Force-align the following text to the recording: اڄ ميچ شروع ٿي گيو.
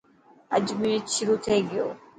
اڄ 0.55 0.67
ميچ 0.81 1.05
شروع 1.15 1.37
ٿي 1.45 1.55
گيو. 1.69 1.87